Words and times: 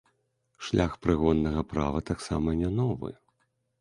Шлях 0.69 0.95
прыгоннага 1.03 1.61
права 1.73 1.99
таксама 2.13 2.59
не 2.63 2.69
новы. 2.79 3.09